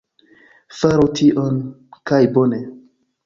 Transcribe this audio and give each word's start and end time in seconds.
Faru 0.77 1.05
tion... 1.19 1.61
kaj 2.13 2.23
bone... 2.39 2.63